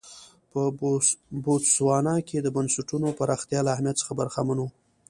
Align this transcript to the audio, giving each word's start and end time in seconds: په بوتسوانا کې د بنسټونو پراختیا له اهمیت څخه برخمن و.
په 0.51 0.61
بوتسوانا 1.43 2.15
کې 2.27 2.37
د 2.41 2.47
بنسټونو 2.55 3.07
پراختیا 3.19 3.59
له 3.65 3.71
اهمیت 3.75 3.95
څخه 4.01 4.13
برخمن 4.19 4.57
و. 4.59 4.65